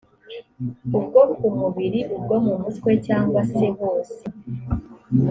ubwo 0.97 1.21
ku 1.35 1.45
mubiri 1.57 1.99
ubwo 2.15 2.35
mu 2.45 2.53
mutwe 2.61 2.91
cyangwa 3.07 3.39
se 3.53 3.65
hose 3.77 4.21